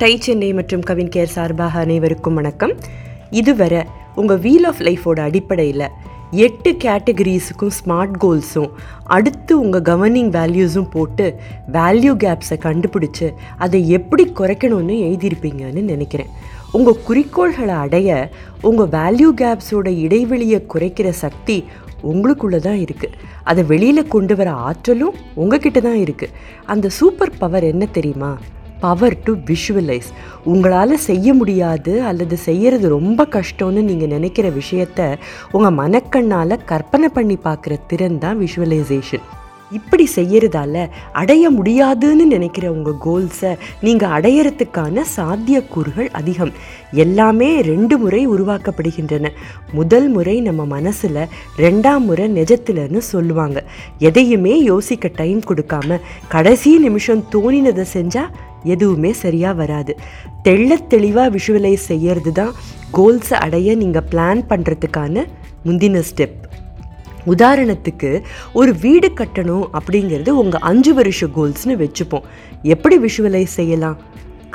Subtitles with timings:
[0.00, 2.72] Tie Chennai மற்றும் Kavin care சார்பாக அனைவருக்கும் வணக்கம்.
[3.30, 3.78] இதுவரை
[4.14, 5.84] உங்கள் வீல் ஆஃப் லைஃபோட அடிப்படையில்
[6.44, 8.72] எட்டு கேட்டகரிஸுக்கும் ஸ்மார்ட் கோல்ஸும்
[9.16, 11.26] அடுத்து உங்கள் கவர்னிங் வேல்யூஸும் போட்டு
[11.76, 16.30] வேல்யூ கேப்ஸை கண்டுபிடிச்சு அதை எப்படி குறைக்கணும்னு எழுதியிருப்பீங்கன்னு நினைக்கிறேன்.
[16.72, 18.18] உங்கள் குறிக்கோள்களை அடைய
[18.62, 21.64] உங்கள் வேல்யூ கேப்ஸோட இடைவெளியை குறைக்கிற சக்தி
[22.02, 26.36] உங்களுக்குள்ளே தான் இருக்குது அதை வெளியில் கொண்டு வர ஆற்றலும் உங்ககிட்ட தான் இருக்குது
[26.66, 28.32] அந்த சூப்பர் பவர் என்ன தெரியுமா?
[28.80, 30.10] பவர் டு விஷுவலைஸ்
[30.44, 35.00] உங்களால் செய்ய முடியாது அல்லது செய்யறது ரொம்ப கஷ்டம்னு நீங்கள் நினைக்கிற விஷயத்த
[35.52, 39.26] உங்கள் மனக்கண்ணால் கற்பனை பண்ணி பார்க்குற திறன் தான் விஷுவலைசேஷன்
[39.70, 46.52] இப்படி செய்யறதால அடைய முடியாதுன்னு நினைக்கிற உங்கள் கோல்ஸை நீங்கள் அடையறதுக்கான சாத்தியக்கூறுகள் அதிகம்.
[46.92, 49.30] எல்லாமே ரெண்டு முறை உருவாக்கப்படுகின்றன.
[49.72, 53.64] முதல் முறை நம்ம மனசில் ரெண்டாம் முறை நிஜத்தில்னு சொல்லுவாங்க.
[53.98, 58.32] எதையுமே யோசிக்க டைம் கொடுக்காம கடைசி நிமிஷம் தோணினதை செஞ்சால்
[58.64, 59.96] எதுவுமே சரியாக வராது.
[60.42, 62.52] தெள்ள தெளிவாக விஷுவலைஸ் செய்யறது தான்
[62.92, 65.26] கோல்ஸை அடைய நீங்கள் பிளான் பண்ணுறதுக்கான
[65.64, 66.45] முந்தின ஸ்டெப்
[67.26, 72.22] உதாரணத்துக்கு ஒரு வீடு கட்டணும் அப்படிங்கிறது உங்கள் அஞ்சு வருஷ கோல்ஸ்னு வச்சுப்போம்.
[72.62, 73.96] எப்படி விஷுவலைஸ் செய்யலாம்?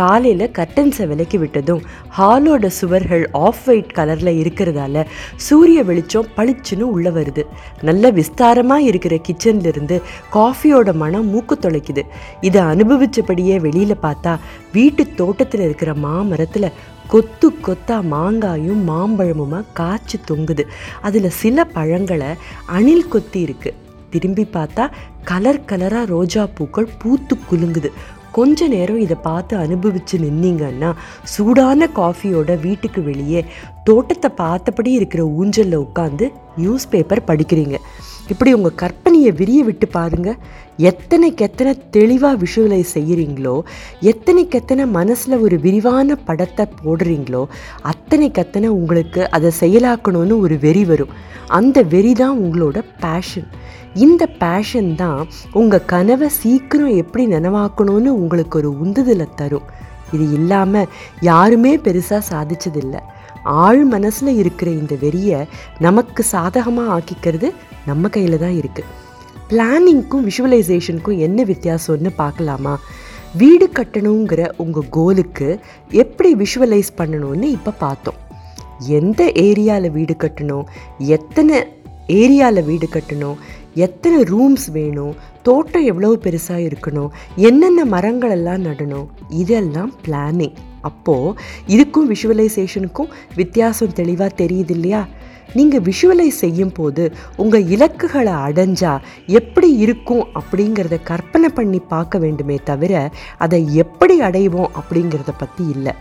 [0.00, 1.82] காலையில் கர்டன்ஸை விலக்கி விட்டதும்
[2.18, 5.04] ஹாலோட சுவர்கள் ஆஃப் ஒயிட் கலரில் இருக்கிறதால
[5.46, 7.42] சூரிய வெளிச்சம் பளிச்சுன்னு உள்ளே வருது.
[7.82, 9.96] நல்ல விஸ்தாரமாக இருக்கிற கிச்சன்லேருந்து
[10.32, 12.02] காஃபியோட மனம் மூக்கு தொலைக்குது.
[12.40, 14.32] இதை அனுபவித்தபடியே வெளியில் பார்த்தா
[14.72, 16.70] வீட்டு தோட்டத்தில் இருக்கிற மாமரத்தில்
[17.08, 20.64] கொத்து கொத்தா மாங்காயும் மாம்பழமுமா காய்ச்சி தொங்குது.
[21.02, 22.30] அதில் சில பழங்களை
[22.76, 23.70] அணில் கொத்தி இருக்கு.
[24.10, 24.84] திரும்பி பார்த்தா
[25.24, 27.90] கலர் கலராக ரோஜா பூக்கள் பூத்து குலுங்குது.
[28.38, 30.90] கொஞ்ச நேரம் இதை பார்த்து அனுபவித்து நின்னீங்கன்னா
[31.34, 33.42] சூடான காஃபியோட வீட்டுக்கு வெளியே
[33.88, 37.76] தோட்டத்தை பார்த்தபடி இருக்கிற ஊஞ்சலில் உட்காந்து நியூஸ் பேப்பர் படிக்கிறீங்க.
[38.32, 40.30] இப்படி உங்கள் கற்பனையை விரிய விட்டு பாருங்க.
[40.90, 43.54] எத்தனைக்கு எத்தனை தெளிவாக விஷுவலைஸ் செய்கிறீங்களோ
[44.10, 47.42] எத்தனைக்கு எத்தனை மனசில் ஒரு விரிவான படத்தை போடுறீங்களோ
[47.92, 51.14] அத்தனைக்கு அத்தனை உங்களுக்கு அதை செயலாக்கணும்னு ஒரு வெறி வரும்.
[51.58, 53.48] அந்த வெறி தான் உங்களோட பேஷன்
[53.94, 55.20] இந்த பேஷன் தான்
[55.52, 59.68] உங்கள் கனவை சீக்கிரம் எப்படி நினைவாக்கணும்னு உங்களுக்கு ஒரு உந்துதலை தரும்.
[60.12, 60.90] இது இல்லாமல்
[61.20, 63.00] யாருமே பெருசாக சாதிச்சதில்லை.
[63.42, 65.38] ஆழ் மனசில் இருக்கிற இந்த வெறியை
[65.78, 67.48] நமக்கு சாதகமாக ஆக்கிக்கிறது
[67.86, 68.98] நம்ம கையில் தான் இருக்குது
[69.50, 72.74] பிளானிங்க்கும் விஷுவலைசேஷனுக்கும் என்ன வித்தியாசம்னு பார்க்கலாமா?
[73.40, 75.48] வீடு கட்டணுங்கிற உங்கள் கோலுக்கு
[75.90, 78.18] எப்படி விஷுவலைஸ் பண்ணணும்னு இப்போ பார்த்தோம்.
[78.88, 80.66] எந்த ஏரியாவில் வீடு கட்டணும்?
[81.16, 81.56] எத்தனை
[82.08, 83.36] ஏரியாவில் வீடு கட்டணும்?
[83.74, 85.14] எத்தனை ரூம்ஸ் வேணும்?
[85.42, 87.08] தோட்டம் எவ்வளோ பெருசாக இருக்கணும்?
[87.36, 89.06] என்னென்ன மரங்கள் எல்லாம் நடணும்?
[89.28, 91.34] இதெல்லாம் பிளானிங் அப்போது
[91.66, 95.06] இதுக்கும் விஷுவலைசேஷனுக்கும் வித்தியாசம் தெளிவாக தெரியுது இல்லையா?
[95.54, 103.10] நீங்கள் விஷுவலைஸ் செய்யும் போது உங்கள் இலக்குகளை அடைஞ்சா எப்படி இருக்கும் அப்படிங்கிறத கற்பனை பண்ணி பார்க்க வேண்டுமே தவிர
[103.38, 105.94] அதை எப்படி அடைவோம் அப்படிங்கிறத பற்றி இல்லை.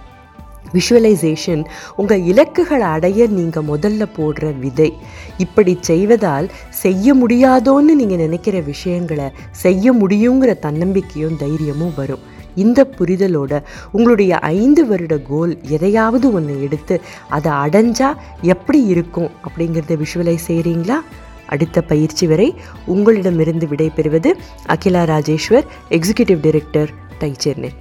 [0.74, 1.66] விஷுவலைசேஷன்
[1.96, 4.94] உங்கள் இலக்குகளை அடைய நீங்கள் முதல்ல போடுற விதை.
[5.38, 12.20] இப்படி செய்வதால் செய்ய முடியாதோன்னு நீங்கள் நினைக்கிற விஷயங்களை செய்ய முடியுங்கிற தன்னம்பிக்கையும் தைரியமும் வரும்.
[12.56, 13.62] இந்த புரிதலோட
[13.92, 21.00] உங்களுடைய ஐந்து வருட கோல் எதையாவது ஒன்று எடுத்து அதை அடைஞ்சா எப்படி இருக்கும் அப்படிங்கிறத விஷுவலைஸ் செய்கிறீங்களா
[21.46, 22.56] அடுத்த பயிற்சி வரை
[22.86, 24.32] உங்களிடமிருந்து விடைபெறுவது
[24.68, 26.90] அகிலா ராஜேஸ்வர் எக்ஸிகியூட்டிவ் டைரக்டர்
[27.20, 27.72] டை சென்னை